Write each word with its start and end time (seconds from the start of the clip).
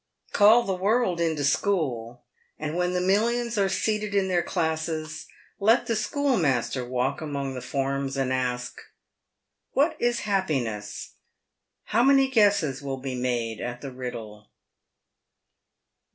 Call 0.33 0.63
the 0.63 0.73
world 0.73 1.21
into 1.21 1.43
school, 1.43 2.23
and 2.57 2.75
when 2.75 2.93
the 2.93 2.99
millions 3.01 3.55
are 3.59 3.69
seated 3.69 4.15
in 4.15 4.29
their 4.29 4.41
classes, 4.41 5.27
let 5.59 5.85
the 5.85 5.95
schoolmaster 5.95 6.83
walk 6.83 7.21
among 7.21 7.53
the 7.53 7.61
forms, 7.61 8.17
and 8.17 8.33
ask," 8.33 8.81
"What 9.73 9.95
is 10.01 10.21
happiness?" 10.21 11.17
How 11.93 12.01
many 12.01 12.31
guesses 12.31 12.81
will 12.81 12.97
be 12.97 13.13
made 13.13 13.61
at 13.61 13.81
the 13.81 13.91
riddle 13.91 14.49